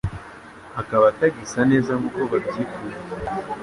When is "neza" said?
1.71-1.91